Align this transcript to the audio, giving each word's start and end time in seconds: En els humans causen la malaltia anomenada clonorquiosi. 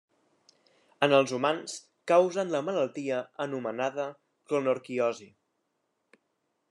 En 1.07 1.13
els 1.17 1.33
humans 1.37 1.75
causen 2.11 2.53
la 2.55 2.61
malaltia 2.69 3.21
anomenada 3.47 4.07
clonorquiosi. 4.51 5.33